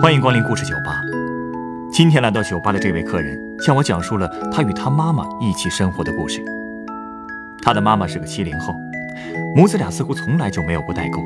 [0.00, 1.02] 欢迎光临故事酒吧。
[1.92, 6.40] 今天来到酒吧的这位客人向我讲述了他与他妈妈一起生活的故事。
[7.60, 8.76] 他的妈妈是个七零后，
[9.56, 11.20] 母子俩似乎从来就没有过代沟。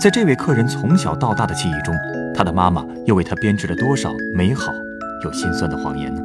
[0.00, 1.94] 在这位客人从小到大的记忆中，
[2.34, 4.72] 他的妈妈又为他编织了多少美好
[5.22, 6.22] 又心酸的谎言呢？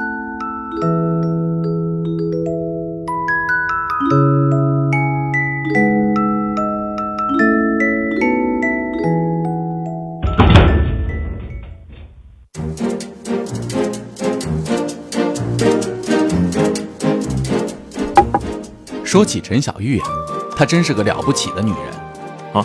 [19.10, 20.08] 说起陈小玉啊，
[20.56, 22.54] 她真是个了不起的女人。
[22.54, 22.64] 啊，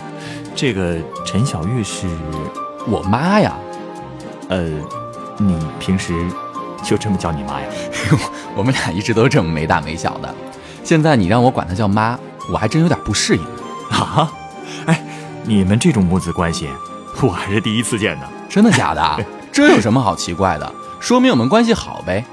[0.55, 0.95] 这个
[1.25, 2.05] 陈小玉是
[2.85, 3.57] 我妈呀，
[4.49, 4.69] 呃，
[5.39, 6.13] 你平时
[6.83, 7.67] 就这么叫你妈呀？
[8.55, 10.31] 我们俩一直都这么没大没小的，
[10.83, 12.15] 现在你让我管她叫妈，
[12.51, 13.43] 我还真有点不适应
[13.89, 14.31] 啊。
[14.85, 15.03] 哎，
[15.45, 16.69] 你们这种母子关系，
[17.23, 18.29] 我还是第一次见呢。
[18.47, 19.25] 真的假的？
[19.51, 20.75] 这有什么好奇怪的？
[20.99, 22.23] 说明我们关系好呗。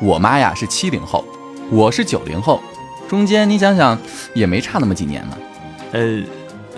[0.00, 1.24] 我妈呀是七零后，
[1.68, 2.62] 我是九零后。
[3.08, 3.98] 中间你想想，
[4.34, 5.38] 也没差那么几年呢。
[5.92, 6.22] 呃，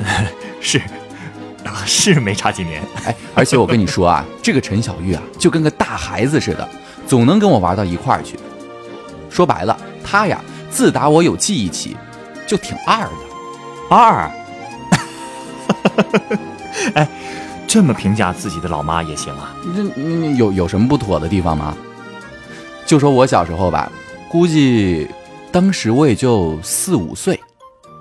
[0.60, 0.80] 是，
[1.86, 2.82] 是没差几年。
[3.06, 6.68] 哎，而且我跟你说啊，这个陈小玉啊，就跟个大孩子似的，
[7.06, 8.38] 总能跟我玩到一块儿去。
[9.30, 11.96] 说白了，她呀，自打我有记忆起，
[12.46, 13.10] 就挺二的。
[13.90, 14.30] 二？
[16.94, 17.08] 哎，
[17.66, 19.56] 这么评价自己的老妈也行啊？
[19.74, 19.82] 这
[20.34, 21.74] 有有什么不妥的地方吗？
[22.86, 23.90] 就说我小时候吧，
[24.30, 25.08] 估计。
[25.50, 27.40] 当时我也就四五岁，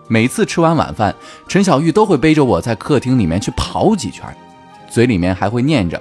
[0.08, 1.16] 每次吃完晚饭，
[1.48, 4.26] 陈小玉都会背着我在客厅里面去跑几圈，
[4.90, 6.00] 嘴里面还会念着：“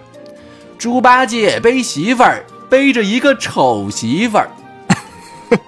[0.76, 4.50] 猪八戒背媳妇儿，背着一个丑媳妇儿。”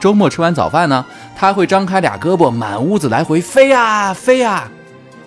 [0.00, 1.04] 周末吃完早饭呢，
[1.36, 4.70] 他会张开俩胳膊，满屋子来回飞啊飞啊，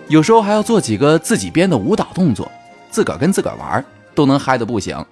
[0.07, 2.51] 有时候还要做几个自己编的舞蹈动作，
[2.89, 3.85] 自个儿跟自个儿玩，
[4.15, 5.05] 都能嗨得不行。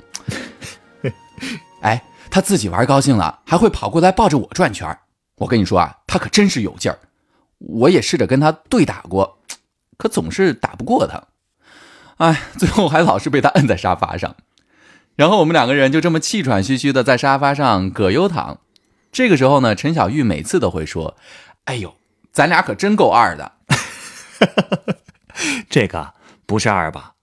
[1.82, 2.02] 哎。
[2.34, 4.98] 他自己玩高兴了，还会跑过来抱着我转圈
[5.36, 6.98] 我跟你说啊，他可真是有劲儿。
[7.60, 9.38] 我也试着跟他对打过，
[10.00, 11.22] 可总是打不过他。
[12.18, 14.36] 哎，最后还老是被他摁在沙发上。
[15.16, 18.58] 然后我们两个人就这么气喘吁吁的在沙发上葛优躺。
[19.12, 21.16] 这个时候呢，陈小玉每次都会说
[21.66, 21.96] ：“哎呦，
[22.32, 23.52] 咱俩可真够二的。
[25.70, 26.16] ”这个
[26.48, 27.14] 不是二吧？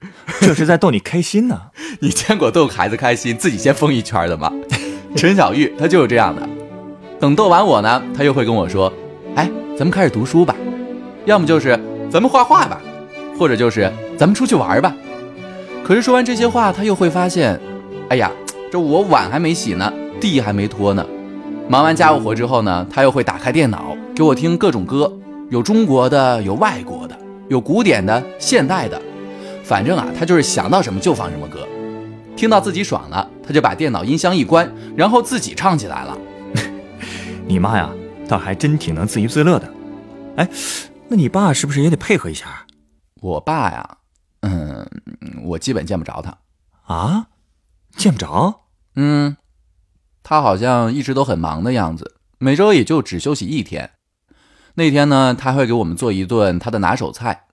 [0.41, 1.73] 这是在逗你开心呢。
[2.01, 4.53] 你见过逗孩子开心自己先疯一圈的吗？
[5.17, 6.49] 陈小玉，她就是这样的。
[7.19, 8.93] 等逗完我呢，她又会跟我说
[9.35, 10.55] ：“哎，咱们开始读书吧，
[11.25, 11.79] 要么就是
[12.11, 12.81] 咱们画画吧，
[13.39, 14.95] 或者就是咱们出去玩吧。”
[15.85, 17.61] 可是说完这些话，她又会发现
[18.09, 18.31] ：“哎呀，
[18.71, 21.05] 这我碗还没洗呢，地还没拖呢。”
[21.69, 25.13] 忙完家务活之后呢，她又会打开电脑给我听各种歌，
[25.51, 27.17] 有中国的，有外国的，
[27.49, 29.01] 有古典的，现代的，
[29.63, 31.67] 反正啊，她就是想到什么就放什么歌。
[32.41, 36.17] 听到自己爽了，他就把电脑音箱一关，然后自己唱起来了。
[37.47, 37.93] 你妈呀，
[38.27, 39.71] 倒还真挺能自娱自乐的。
[40.39, 40.49] 哎，
[41.07, 42.67] 那你爸是不是也得配合一下？
[43.21, 43.99] 我爸呀，
[44.41, 44.89] 嗯，
[45.45, 46.39] 我基本见不着他。
[46.85, 47.27] 啊？
[47.99, 48.63] 见不着？
[48.97, 49.37] 嗯，
[50.23, 53.91] 他好像一直都很忙的样子，每周也就只休息一天。
[54.77, 57.49] 那天呢，他会给我们做一顿他的拿手菜。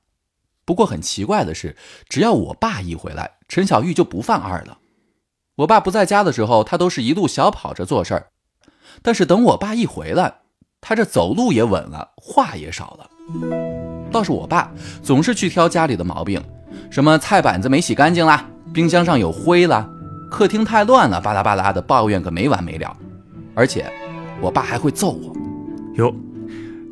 [0.63, 1.75] 不过很奇怪的是，
[2.07, 4.77] 只要我爸一回来，陈小玉就不犯二了。
[5.57, 8.21] 我爸不在家的时候，他都是一路小跑着做事儿；
[9.01, 10.41] 但是等我爸一回来，
[10.81, 13.09] 他这走路也稳了，话也少了。
[14.11, 14.71] 倒是我爸
[15.01, 16.41] 总是去挑家里的毛病，
[16.89, 19.89] 什么菜板子没洗干净啦，冰箱上有灰啦，
[20.29, 22.95] 客厅太乱了，巴拉巴拉的抱怨个没完没了。
[23.55, 23.91] 而且，
[24.39, 25.35] 我爸还会揍我。
[25.95, 26.13] 哟，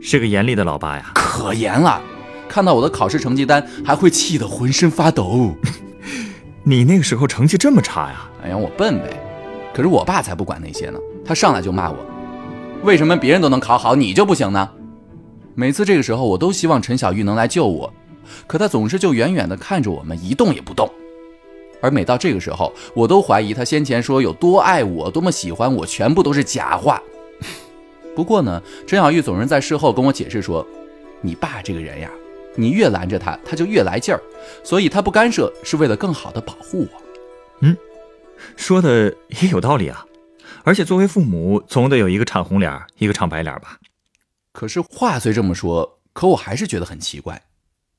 [0.01, 2.01] 是个严厉的老爸呀，可严了。
[2.49, 5.53] 看到我的考试成绩单，还会气得浑身发抖。
[6.67, 8.27] 你那个时候成绩这么差呀？
[8.43, 9.21] 哎呀，我笨呗。
[9.71, 11.97] 可是我爸才不管那些呢，他上来就骂我
[12.81, 14.67] ：“为什么别人都能考好，你就不行呢？”
[15.53, 17.93] 每次这个时候，我都希望陈小玉能来救我，
[18.47, 20.89] 可他总是就远远地看着我们，一动也不动。
[21.81, 26.99] 而每到这个时候，我都怀疑他先前说有多爱我，多么喜欢我，全部都是假话。
[28.15, 30.65] 不过呢，陈小玉总是在事后跟我解释说
[31.21, 32.09] ：“你爸这个人呀。”
[32.55, 34.21] 你越拦着他，他就越来劲儿，
[34.63, 37.01] 所以他不干涉是为了更好的保护我。
[37.61, 37.75] 嗯，
[38.55, 40.05] 说的也有道理啊。
[40.63, 43.77] 而且作为父母，总得有一个唱红脸，一个唱白脸吧。
[44.51, 47.43] 可是话虽这么说，可我还是觉得很奇怪，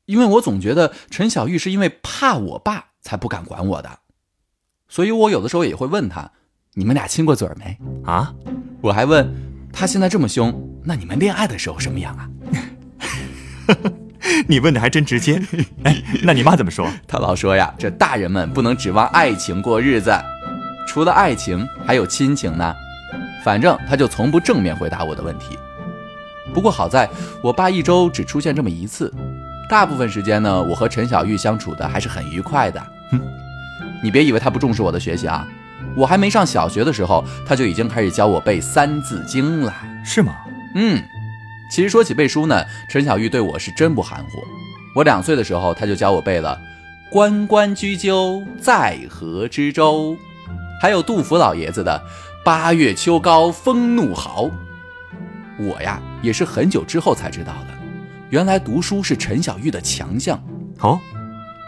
[0.07, 4.01] 因为我总觉得陈小玉是因为怕我爸才不敢管我的，
[4.89, 6.33] 所以我有的时候也会问他
[6.75, 8.35] ：“你们俩亲过嘴没？”啊，
[8.81, 9.33] 我还问
[9.73, 10.53] 他现在这么凶，
[10.85, 12.31] 那你们恋爱的时候什么样啊？
[14.49, 15.41] 你问的还真直接。
[15.85, 16.89] 哎，那你妈怎么说？
[17.07, 20.13] 她老说呀，这大人们不能指望爱情过日子，
[20.87, 22.75] 除了爱情还有亲情呢。
[23.45, 25.59] 反正她就从不正面回答我的问题。
[26.53, 27.09] 不过好在
[27.43, 29.13] 我爸一周只出现这么一次，
[29.69, 32.81] 大部分时间呢，我和陈小玉相处的还是很愉快的。
[33.11, 33.21] 哼，
[34.03, 35.47] 你别以为他不重视我的学习啊，
[35.95, 39.73] 我还没上小学的时候，他就已经开始教我背《三字经》了。
[40.05, 40.35] 是吗？
[40.75, 41.03] 嗯。
[41.71, 44.39] 其实说起背书呢，陈小玉对我是真不含糊。
[44.95, 46.59] 我两岁的时候，他就教我背了
[47.11, 50.17] “关关雎鸠，在河之洲”，
[50.81, 52.03] 还有杜甫老爷子的
[52.45, 54.51] “八月秋高风怒号”。
[55.59, 57.75] 我呀，也是很久之后才知道的，
[58.31, 60.43] 原来读书是陈小玉的强项。
[60.81, 60.99] 哦，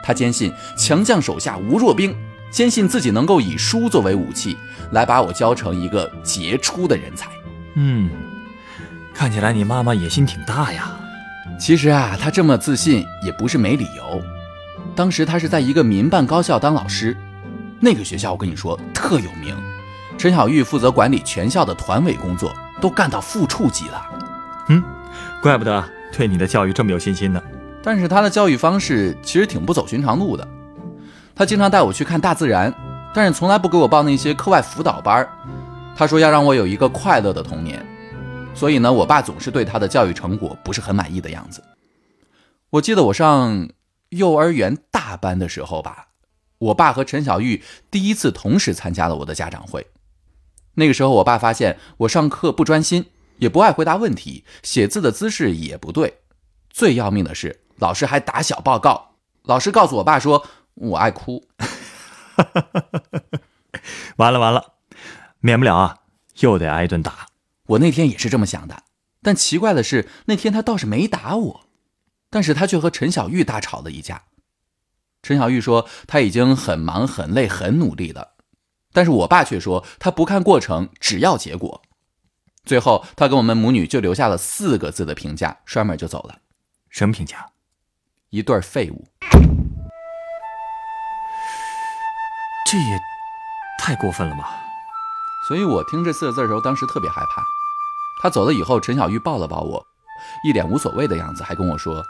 [0.04, 2.16] 他坚信强将手下无弱兵，
[2.50, 4.56] 坚信自己能够以书作为武器，
[4.92, 7.28] 来把我教成一个杰出的人才。
[7.74, 8.08] 嗯。
[9.18, 10.92] 看起来你妈妈野心挺大呀。
[11.58, 14.22] 其实啊，她这么自信也不是没理由。
[14.94, 17.16] 当时她是在一个民办高校当老师，
[17.80, 19.56] 那个学校我跟你说特有名。
[20.16, 24.06] 陈小玉负责管理全校的团委工作，都干到副处级了。
[24.68, 24.80] 嗯，
[25.42, 25.84] 怪不得
[26.16, 27.42] 对你的教育这么有信心呢。
[27.82, 30.46] 但是她的教育方式其实挺不走寻常路的。
[31.34, 32.72] 她经常带我去看大自然，
[33.12, 35.28] 但是从来不给我报那些课外辅导班。
[35.96, 37.84] 她说要让我有一个快乐的童年。
[38.58, 41.62] 所以呢，我爸总是对他的教育成果不是很满意的样子。
[42.70, 43.68] 我记得我上
[44.08, 46.08] 幼儿园大班的时候吧，
[46.58, 49.86] 我爸和陈小玉第一次同时参加了我的家长会。
[50.74, 53.06] 那个时候，我爸发现我上课不专心，
[53.38, 56.18] 也不爱回答问题，写字的姿势也不对。
[56.68, 59.12] 最要命的是，老师还打小报告。
[59.44, 60.44] 老师告诉我爸说
[60.74, 61.44] 我爱哭。
[64.18, 64.74] 完了完了，
[65.38, 65.98] 免不了啊，
[66.40, 67.28] 又得挨一顿打。
[67.68, 68.84] 我那天也是这么想的，
[69.22, 71.66] 但奇怪的是，那天他倒是没打我，
[72.30, 74.22] 但是他却和陈小玉大吵了一架。
[75.22, 78.34] 陈小玉说他已经很忙、很累、很努力了，
[78.92, 81.82] 但是我爸却说他不看过程，只要结果。
[82.64, 86.38] 最后，他跟我们母女就留下了四个字的评价，摔门就走了。
[86.88, 87.50] 什么评价？
[88.30, 89.06] 一对废物。
[92.70, 92.98] 这也
[93.78, 94.62] 太过分了吧！
[95.48, 97.42] 所以我听这四个字的时候，当时特别害怕。
[98.20, 99.86] 他走了以后，陈小玉抱了抱我，
[100.44, 102.04] 一脸无所谓的样子，还跟我说：“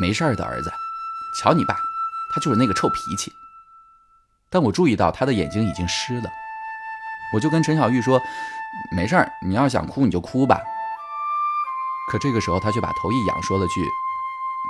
[0.00, 0.72] 没事的，儿子，
[1.36, 1.76] 瞧你爸，
[2.34, 3.32] 他就是那个臭脾气。”
[4.50, 6.30] 但我注意到他的眼睛已经湿了，
[7.34, 8.20] 我就跟陈小玉说
[8.96, 10.60] ：“没事儿，你要想哭你就哭吧。”
[12.10, 13.86] 可这个时候他却把头一仰，说了句：“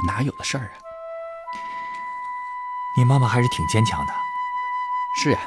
[0.06, 0.76] 哪有的事儿啊？”
[2.96, 4.12] 你妈妈还是挺坚强的。
[5.16, 5.38] 是呀。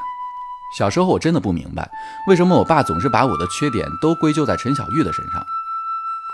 [0.78, 1.90] 小时候我真的不明白，
[2.28, 5.46] 为什么我爸总是把我的缺点都归咎在陈小玉的身上。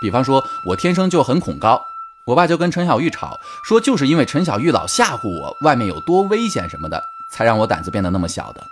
[0.00, 1.82] 比方说，我天生就很恐高，
[2.24, 7.02] 我爸就跟陈小玉吵，说就是因为陈小玉老吓唬我，外面有多危险什么的，
[7.32, 8.64] 才让我胆子变得那么小的。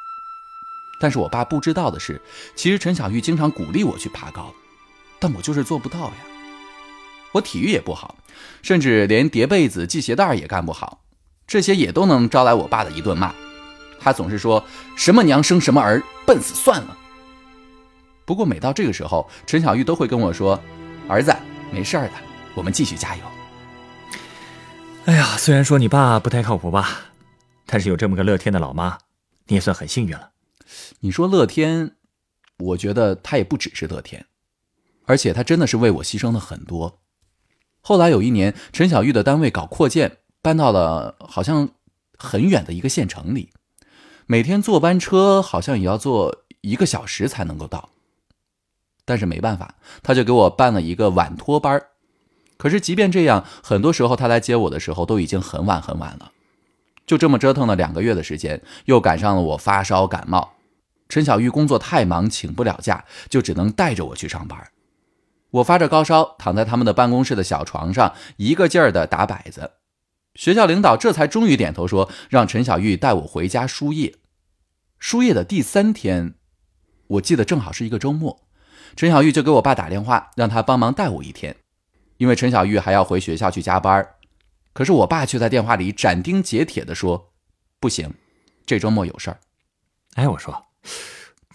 [1.01, 2.23] 但是我爸不知道的是，
[2.55, 4.55] 其实陈小玉经常鼓励我去爬高，
[5.19, 6.13] 但我就是做不到呀。
[7.33, 8.15] 我体育也不好，
[8.63, 11.01] 甚至连叠被子、系鞋带也干不好，
[11.47, 13.35] 这些也都能招来我爸的一顿骂。
[14.01, 14.65] 他总是说
[14.97, 16.97] 什么娘生什么儿，笨死算了。
[18.25, 20.61] 不过每到这个时候，陈小玉都会跟我说
[21.09, 21.35] ：“儿子，
[21.71, 22.13] 没事的，
[22.55, 23.23] 我们继续加油。”
[25.07, 27.03] 哎呀，虽然说你爸不太靠谱吧，
[27.67, 28.99] 但是有这么个乐天的老妈，
[29.47, 30.33] 你也算很幸运了。
[30.99, 31.97] 你说乐天，
[32.59, 34.27] 我觉得他也不只是乐天，
[35.05, 37.01] 而且他真的是为我牺牲了很多。
[37.81, 41.69] 后来有一年，陈小玉的单位搞扩建，搬到了好像
[42.19, 43.53] 很远的一个县城里。
[44.27, 47.91] 每天坐班车好像也要坐一个小时才能够到，
[49.05, 51.81] 但是没办法，他就给我办了一个晚托班
[52.57, 56.33] 可是即便这样，很多时候他来接我的时候都已经很晚很晚了。
[57.07, 60.55] 就这么折腾了两个月的时间，又赶上了我发烧感冒，
[61.09, 64.59] 陈小玉工作太忙，请不了假，就只能带着我去上班。
[65.51, 69.71] 我发着高烧，躺在他们的办公室的小床上，一个劲儿的打摆子。
[70.37, 74.15] 学校领导这才终于点头说：“让陈小玉带我回家输液。”
[74.99, 76.35] 输液的第三天，
[77.09, 78.47] 我记得正好是一个周末，
[78.95, 81.57] 陈小玉就给我爸打电话，让他帮忙带我一天，
[82.19, 84.07] 因为陈小玉还要回学校去加班。
[84.73, 87.33] 可是我爸却在电话里斩钉截铁地说
[87.81, 88.13] ：“不行，
[88.65, 89.41] 这周末有事儿。”
[90.17, 90.67] 哎，我说，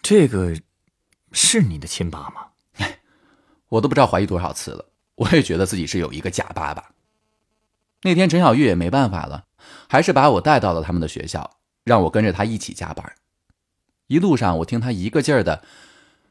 [0.02, 0.56] 这个
[1.32, 2.48] 是你的亲爸吗？
[3.70, 4.86] 我都不知道怀疑多少次了，
[5.16, 6.92] 我也觉得自己是有一个假爸爸。
[8.04, 9.44] 那天陈小玉也没办法了，
[9.88, 13.06] 还是把我带到了他们的学校，让我跟着他一起加班。
[14.08, 15.62] 一路上，我听他一个劲儿的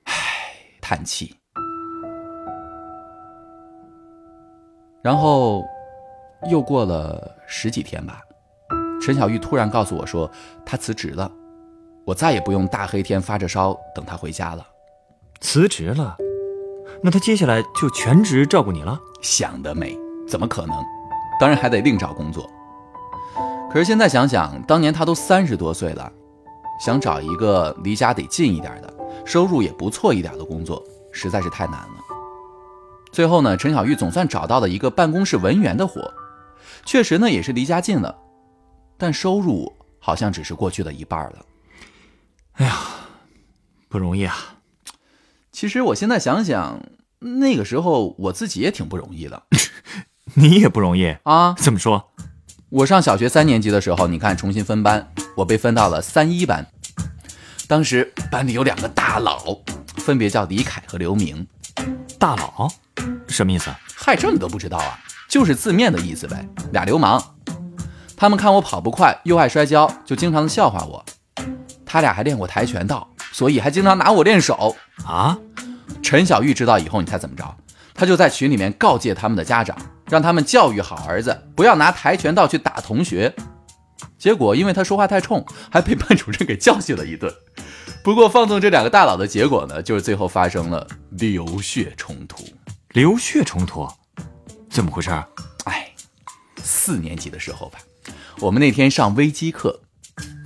[0.04, 0.14] 唉
[0.80, 1.36] 叹气，
[5.00, 5.64] 然后
[6.50, 8.20] 又过了十几天吧，
[9.00, 10.30] 陈小玉突然告诉我说
[10.66, 11.30] 她辞职了，
[12.04, 14.66] 我再也不用大黑天发着烧等她回家了。
[15.40, 16.16] 辞职了，
[17.02, 19.00] 那他接下来就全职照顾你了？
[19.22, 19.96] 想得美，
[20.28, 20.76] 怎么可能？
[21.40, 22.48] 当然还得另找工作。
[23.72, 26.12] 可是现在想想，当年他都三十多岁了，
[26.84, 28.94] 想找一个离家得近一点的、
[29.24, 31.94] 收入也不错一点的工作，实在是太难了。
[33.10, 36.12] 最后呢，陈小玉总算找到了一个办公室文员的活，
[36.84, 38.16] 确实呢也是离家近了，
[38.98, 41.46] 但收入好像只是过去的一半了。
[42.54, 42.76] 哎呀，
[43.88, 44.36] 不容易啊！
[45.52, 46.80] 其实我现在想想，
[47.18, 49.42] 那个时候我自己也挺不容易的。
[50.34, 51.54] 你也不容易啊？
[51.58, 52.10] 怎么说？
[52.68, 56.66] 我上小学三年级的时候，你看重新分班，我被分到了三一班。
[57.66, 59.58] 当时班里有两个大佬，
[59.96, 61.46] 分别叫李凯和刘明。
[62.18, 62.68] 大佬
[63.28, 63.70] 什么意思？
[63.96, 64.98] 嗨，这你都不知道啊？
[65.28, 67.22] 就是字面的意思呗，俩流氓。
[68.16, 71.04] 他们看我跑不快，又爱摔跤，就经常的笑话我。
[71.86, 75.36] 他俩还练过跆拳道，所以还经常拿我练手啊。
[76.02, 77.56] 陈小玉知道以后，你猜怎么着？
[77.94, 79.76] 他就在群里面告诫他们的家长。
[80.10, 83.32] 让他们教育好儿子，不要拿跆拳道去打同学。
[84.18, 87.32] 结果因为他说话太冲，还被班主任给教训了一顿。
[88.02, 92.44] 不过放纵这两个大佬的结果呢，就是最后发生了流血冲突。
[92.88, 93.88] 流血冲突？
[94.68, 95.10] 怎么回事？
[95.66, 95.88] 哎，
[96.60, 97.78] 四年级的时候吧，
[98.40, 99.80] 我们那天上微机课，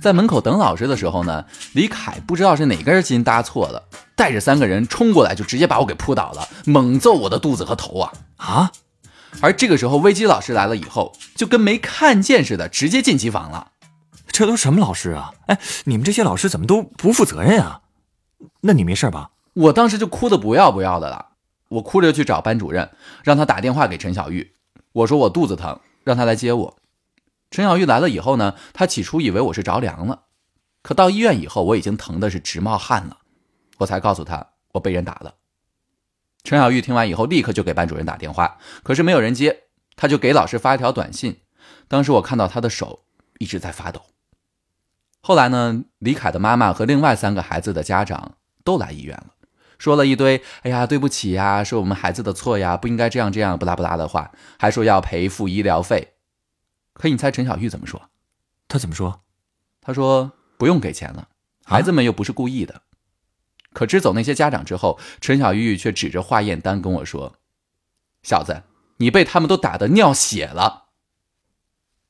[0.01, 3.83] 在门口等老师的时候呢，李凯不知道是哪根筋搭错了，
[4.15, 8.71] 带着三个人冲过来，就直接把我给扑倒了，猛揍我的肚子和头啊啊！
[9.41, 13.71] 而这个时候，危机老师来了以后，就跟没看见似的，直接进机房了。
[14.27, 15.33] 这都什么老师啊？
[15.47, 17.81] 哎，你们这些老师怎么都不负责任啊？
[18.61, 19.31] 那你没事吧？
[19.53, 21.25] 我当时就哭得不要不要的了，
[21.69, 22.89] 我哭着去找班主任，
[23.23, 24.53] 让他打电话给陈小玉，
[24.93, 26.77] 我说我肚子疼，让他来接我。
[27.55, 30.23] 陈小玉来了以后呢，他起初以为我是着凉了，
[30.81, 33.19] 可到医院以后，我已经疼的是直冒汗了，
[33.77, 35.35] 我才告诉他我被人打了。
[36.43, 41.43] 陈小玉听完以后，立刻就给班主任打电话，可是没有人接，他就给老师发一条短信。
[41.87, 43.05] 当时我看到他的手
[43.39, 44.01] 一直在发抖。
[45.21, 48.33] 后来呢，李凯的妈妈和另外三个孩子的家长
[48.65, 49.27] 都来医院了，
[49.77, 56.14] 说了一堆“哎呀，对不起呀，是我们孩子的错呀，不应该这样这样不拉不拉的话”，还说要赔付医疗费。
[56.95, 58.09] 可你猜陈小玉怎么说？
[58.67, 59.21] 他怎么说？
[59.81, 61.27] 他说不用给钱了，
[61.63, 62.81] 孩子们又不是故意的。
[63.73, 67.35] 可支走那些家长之后，陈小玉却指着化验单跟我说
[68.23, 68.63] ：“小子，
[68.97, 70.85] 你被他们都打得尿血了。”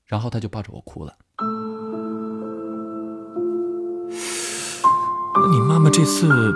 [0.05, 1.17] 然后他就抱着我哭了。
[5.33, 6.53] 那你妈妈这次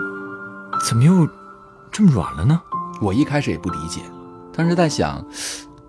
[0.85, 1.27] 怎么又
[1.91, 2.61] 这么软了呢？
[3.01, 4.01] 我一开始也不理解，
[4.53, 5.25] 当时在想，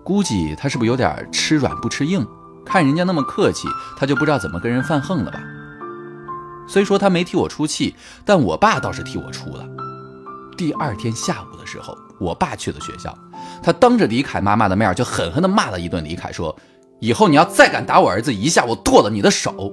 [0.03, 2.25] 估计他是不是有点吃软不吃硬？
[2.65, 3.67] 看人家那么客气，
[3.97, 5.41] 他就不知道怎么跟人犯横了吧？
[6.67, 9.65] 虽说他没替我出气，但我爸倒是替我出了。
[10.55, 13.17] 第二天下午的时候，我爸去了学校，
[13.63, 16.55] 他当着李凯妈妈的面就狠狠地骂了一顿李凯，说
[17.01, 19.71] ：“以后你要再敢打我儿子一下，我剁了你的手。”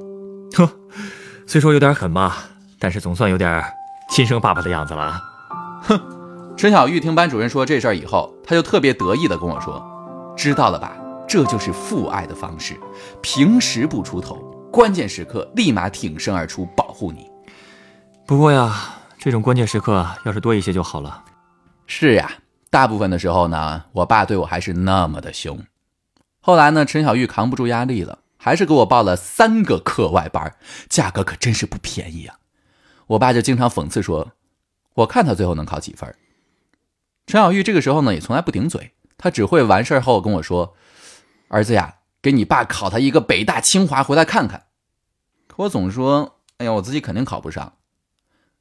[0.57, 0.69] 哼，
[1.47, 2.39] 虽说有点狠吧，
[2.79, 3.63] 但是总算有点
[4.11, 5.23] 亲生爸爸的样子了。
[5.83, 6.01] 哼，
[6.57, 9.85] 陈小玉听班主任说这事儿以后，他就特别得意地跟我说
[10.39, 10.97] ：“知道了吧？
[11.27, 12.79] 这就是父爱的方式，
[13.21, 14.37] 平时不出头。”
[14.71, 17.29] 关键时刻立马挺身而出保护你。
[18.27, 21.25] 不过呀，这种关键时刻要是多一些就好了。
[21.87, 22.31] 是呀，
[22.71, 25.59] 大部分的时候呢，我爸对我还是那么的凶。
[26.41, 30.55] 后来呢，陈小玉扛不住压力了，还是给我报了三个课外班，
[30.89, 32.37] 价格可真是不便宜啊。
[33.09, 34.33] 我爸就经常讽刺说
[34.95, 36.15] ：“我看他最后能考几分。”
[37.27, 40.75] 陈小玉这个时候呢，也从来不顶嘴，他只会完事后跟我说
[41.49, 44.67] ：“儿子呀。”给你爸考他一个北大清华回来看看，
[45.47, 47.75] 可我总说，哎呀，我自己肯定考不上。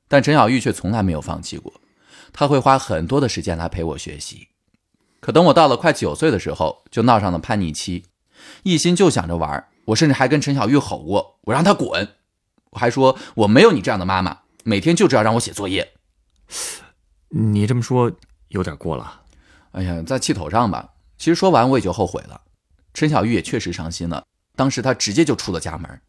[0.08, 1.74] 但陈小玉却从来没有放弃过，
[2.32, 4.50] 他会花很多的时间来陪我学习。
[5.20, 8.06] 可等我到了快九岁的时候，就闹上了叛逆期，
[8.62, 9.68] 一心就想着玩。
[9.86, 12.08] 我甚至还跟陈小玉吼过，我让他滚。
[12.70, 15.94] 我还说我没有你这样的妈妈，每天就知道让我写作业。
[17.30, 18.12] 你这么说
[18.50, 19.24] 有点过了。
[19.78, 20.96] 哎呀，在气头上吧。
[21.20, 22.42] 其实说完我也就后悔了。
[22.96, 26.02] 陈小玉也确实伤心了，当时她直接就出了家门。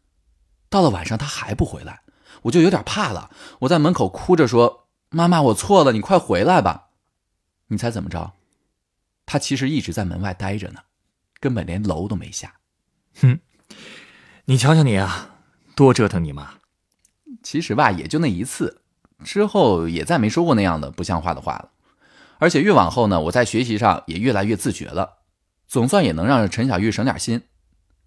[0.69, 2.01] 到了晚上，她还不回来，
[2.41, 3.29] 我就有点怕了。
[3.59, 6.87] 我在门口哭着说：“妈妈，我错了，你快回来吧。”
[7.69, 8.33] 你猜怎么着？
[9.27, 10.79] 她其实一直在门外待着呢，
[11.39, 12.55] 根本连楼都没下。
[13.21, 13.39] 哼，
[14.45, 15.35] 你瞧瞧你啊，
[15.75, 16.55] 多折腾你妈。
[17.43, 18.81] 其实吧，也就那一次，
[19.23, 21.69] 之后也再没说过那样的不像话的话了。
[22.39, 25.19] 而且越往后呢，我在学习上也越来越自觉了。
[25.67, 27.43] 总算也能让陈小玉省点心。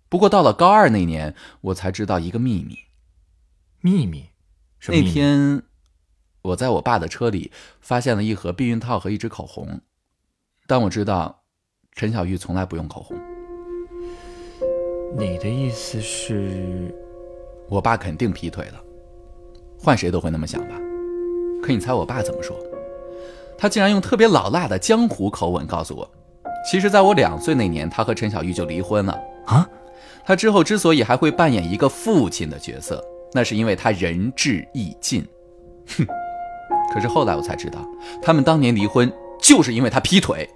[0.09, 2.77] 不过到了高二那年，我才知道一个秘密。
[3.81, 4.31] 秘密？
[4.89, 5.63] 那天
[6.43, 9.81] 我在我爸的车里发现了一盒避孕套和一支口红，
[10.67, 11.45] 但我知道
[11.93, 13.17] 陈小玉从来不用口红。
[15.17, 16.93] 你的意思是，
[17.69, 18.83] 我爸肯定劈腿了？
[19.79, 20.77] 换谁都会那么想吧。
[21.63, 22.57] 可你猜我爸怎么说？
[23.63, 26.11] 他竟然用特别老辣的江湖口吻告诉我，
[26.69, 29.17] 其实在我两岁那年，他和陈小玉就离婚了
[29.47, 29.65] 啊。
[30.27, 33.01] 他之后之所以还会扮演一个父亲的角色，
[33.33, 35.25] 那是因为他仁至义尽。
[35.97, 36.05] 哼！
[36.93, 37.79] 可是后来我才知道，
[38.21, 39.09] 他们当年离婚
[39.41, 40.51] 就是因为他劈腿。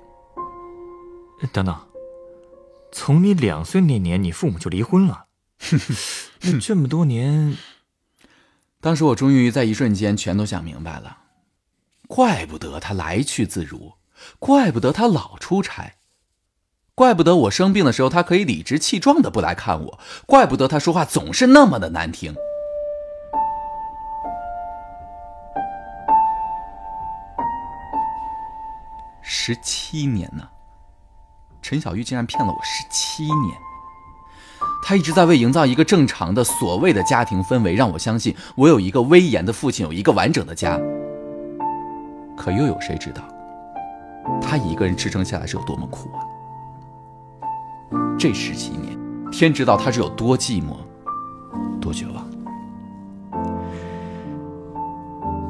[1.52, 1.76] 等等，
[2.90, 5.26] 从你两岁那年，你父母就离婚了。
[6.42, 7.56] 那这么多年，
[8.80, 11.18] 当时我终于在一瞬间全都想明白了，
[12.08, 13.94] 怪不得他来去自如，
[14.38, 15.94] 怪不得他老出差。
[16.94, 22.34] 怪不得我生病的时候，他可以理直气壮的不来看我；怪不得他说话总是那么的难听。
[29.20, 30.48] 十七年呢，
[31.60, 33.56] 陈小玉竟然骗了我十七年。
[34.82, 40.80] 他一直在为营造一个正常的所谓的家庭氛围，让我相信我有一个威严的父亲，有一个完整的家。
[42.36, 43.22] 可又有谁知道，
[44.40, 46.20] 他一个人支撑下来是有多么苦啊！
[48.18, 48.96] 这十七年，
[49.30, 50.76] 天知道他是有多寂寞，
[51.80, 52.24] 多绝望。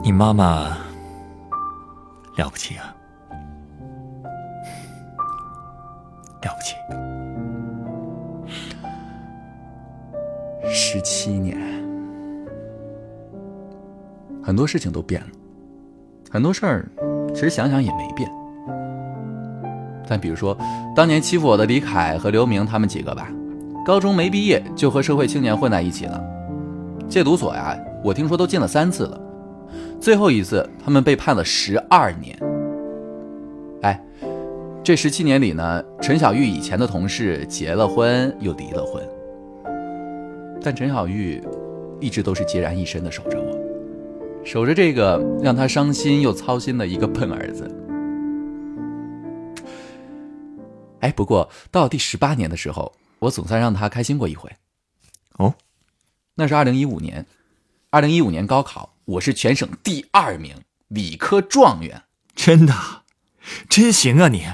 [0.03, 0.77] 你妈妈
[2.37, 2.95] 了不起啊，
[6.43, 6.77] 了不起！
[10.69, 11.59] 十七年，
[14.43, 15.29] 很多事情都变了，
[16.31, 16.89] 很多事儿
[17.35, 18.31] 其实想想也没变。
[20.09, 20.57] 但比如说，
[20.95, 23.29] 当年欺负我的李凯和刘明他们几个吧，
[23.85, 26.25] 高中没毕业就和社会青年混在一起了。
[27.09, 29.21] 戒毒所呀，我听说都进了三次了。
[30.01, 32.39] 最后一次，他们被判了十二年。
[33.83, 34.01] 哎，
[34.83, 39.03] 这十七年里呢，陈小玉以前的同事结了婚又离了婚，
[40.63, 41.43] 但陈小玉
[42.01, 43.39] 一直都是孑然一身的守着，
[44.47, 47.65] 守着这个让他伤心又操心的一个笨儿子。
[51.01, 54.49] 哎，不过到第十八年的时候，我总算让他开心过一回。
[55.39, 55.53] 哦，
[56.37, 57.27] 那是二零一五年，
[57.91, 60.55] 二零一五年高考，我是全省第二名，
[60.87, 62.05] 理科状元。
[62.37, 62.73] 真的，
[63.69, 64.47] 真行啊你！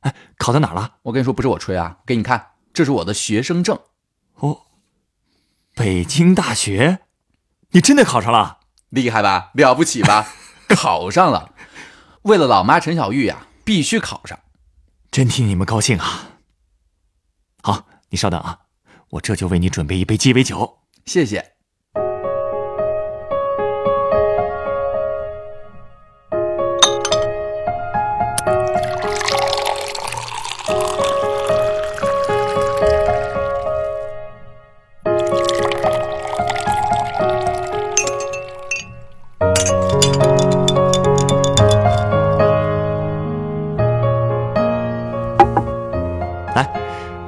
[0.00, 0.94] 哎，考到哪了？
[1.02, 3.78] 我跟你说，不是我吹啊，给你看，这是我的学生证。
[4.36, 4.62] 哦，
[5.74, 7.00] 北京大学，
[7.72, 8.60] 你真的考上了？
[8.94, 9.50] 厉害吧？
[9.54, 10.28] 了不起吧？
[10.70, 11.52] 考上了。
[12.22, 14.38] 为了老妈陈小玉呀，必须考上。
[15.10, 16.30] 真替你们高兴啊！
[17.62, 18.60] 好，你稍等啊，
[19.10, 20.78] 我这就为你准备一杯鸡尾酒。
[21.04, 21.53] 谢谢。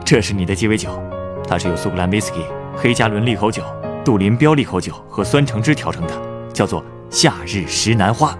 [0.07, 1.03] 这是你的鸡尾酒，
[1.49, 2.39] 它是由苏格兰威士忌、
[2.77, 3.65] 黑加仑利口酒、
[4.05, 6.15] 杜林标利口酒和酸橙汁调成的，
[6.53, 8.39] 叫做夏日石楠花。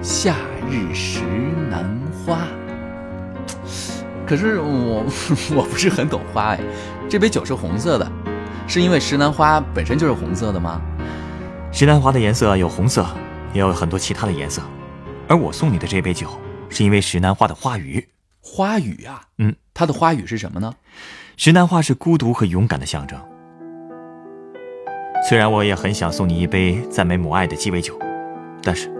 [0.00, 0.34] 夏
[0.70, 1.20] 日石
[1.68, 2.38] 楠花。
[4.26, 5.04] 可是我
[5.54, 6.60] 我不是很懂花哎，
[7.10, 8.12] 这杯酒是红色的，
[8.66, 10.80] 是因为石楠花本身就是红色的吗？
[11.72, 13.06] 石楠花的颜色有红色，
[13.52, 14.62] 也有很多其他的颜色。
[15.28, 16.26] 而我送你的这杯酒，
[16.70, 18.08] 是因为石楠花的花语。
[18.40, 20.74] 花语啊，嗯，它的花语是什么呢？
[21.36, 23.18] 石楠花是孤独和勇敢的象征。
[25.28, 27.98] 虽然我也很想送你一杯赞美母爱的鸡尾酒，
[28.62, 28.90] 但是，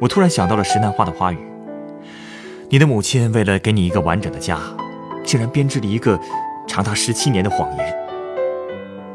[0.00, 1.38] 我突然想到了石楠花的花语。
[2.68, 4.58] 你的母亲为了给你一个完整的家，
[5.22, 6.18] 竟然编织了一个
[6.66, 7.96] 长达十七年的谎言，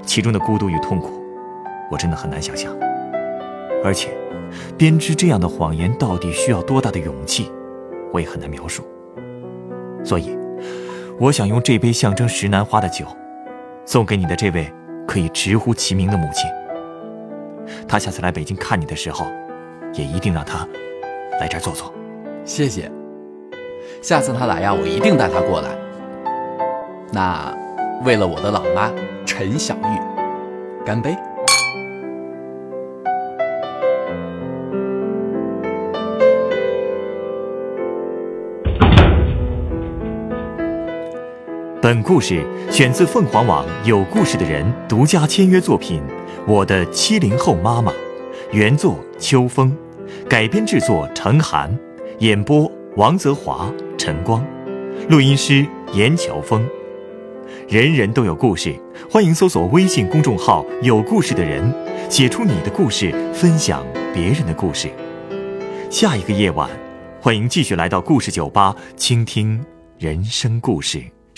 [0.06, 1.22] 其中的孤独与痛苦，
[1.92, 2.74] 我真的很难想象。
[3.84, 4.10] 而且，
[4.78, 7.52] 编织这样的谎言到底需要多大的勇气，
[8.14, 8.84] 我也很难描述。
[10.04, 10.38] 所以，
[11.22, 13.06] 我想用这杯象征石楠花的酒，
[13.86, 14.74] 送给你的这位
[15.08, 16.50] 可以直呼其名的母亲。
[17.88, 19.28] 她下次来北京看你的时候，
[19.94, 20.68] 也一定让她
[21.40, 21.94] 来这儿坐坐。
[22.44, 22.92] 谢谢。
[24.02, 25.70] 下次她来呀，我一定带她过来。
[27.14, 27.56] 那，
[28.04, 28.92] 为了我的老妈
[29.24, 31.16] 陈小玉，干杯。
[41.82, 46.00] 本故事选自凤凰网有故事的人独家签约作品
[46.46, 47.92] 《我的七零后妈妈》，
[48.52, 49.76] 原作秋风，
[50.30, 51.76] 改编制作程涵，
[52.20, 54.46] 演播王泽华、陈光，
[55.10, 56.64] 录音师严乔峰。
[57.68, 58.76] 人人都有故事，
[59.10, 61.74] 欢迎搜索微信公众号“有故事的人”，
[62.08, 64.88] 写出你的故事，分享别人的故事。
[65.90, 66.70] 下一个夜晚，
[67.20, 69.60] 欢迎继续来到故事酒吧，倾听
[69.98, 71.02] 人生故事。